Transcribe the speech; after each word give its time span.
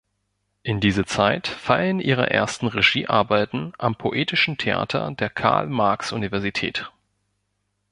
In 0.63 0.79
diese 0.79 1.05
Zeit 1.05 1.47
fallen 1.47 1.99
ihre 1.99 2.27
ersten 2.31 2.65
Regiearbeiten 2.65 3.73
am 3.77 3.95
Poetischen 3.95 4.57
Theater 4.57 5.11
der 5.11 5.29
Karl-Marx-Universität. 5.29 6.91